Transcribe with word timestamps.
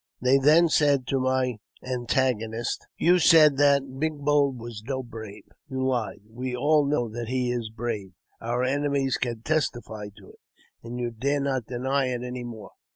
They 0.19 0.39
then 0.39 0.67
said 0.67 1.05
to 1.09 1.19
my 1.19 1.59
antagonist, 1.85 2.87
"You 2.97 3.19
said 3.19 3.57
that 3.57 3.99
'Big 3.99 4.17
Bowl' 4.17 4.51
was 4.51 4.81
no 4.81 5.03
brave. 5.03 5.43
You 5.69 5.85
lied; 5.85 6.21
we 6.27 6.55
all 6.55 6.87
know 6.87 7.07
that 7.09 7.27
he 7.27 7.51
is 7.51 7.69
brave; 7.69 8.13
our 8.41 8.63
enemies 8.63 9.17
can 9.19 9.43
testify 9.43 10.07
to 10.17 10.31
it, 10.31 10.39
and 10.81 10.99
you 10.99 11.11
dare 11.11 11.39
not 11.41 11.67
deny 11.67 12.07
it 12.07 12.23
any 12.23 12.43
more. 12.43 12.71